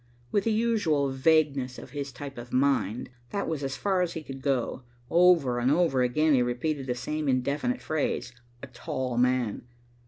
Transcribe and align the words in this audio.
With 0.31 0.45
the 0.45 0.51
usual 0.51 1.09
vagueness 1.11 1.77
of 1.77 1.91
his 1.91 2.11
type 2.11 2.39
of 2.39 2.51
mind, 2.51 3.11
that 3.29 3.47
was 3.47 3.63
as 3.63 3.77
far 3.77 4.01
as 4.01 4.13
he 4.13 4.23
could 4.23 4.41
go. 4.41 4.81
Over 5.11 5.59
and 5.59 5.69
over 5.69 6.01
again 6.01 6.33
he 6.33 6.41
repeated 6.41 6.87
the 6.87 6.95
same 6.95 7.29
indefinite 7.29 7.81
phrase, 7.83 8.33
a 8.63 8.67
tall 8.67 9.15
man. 9.19 9.61